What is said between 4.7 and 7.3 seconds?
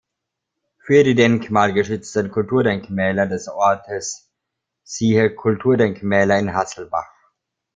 siehe Kulturdenkmäler in Hasselbach.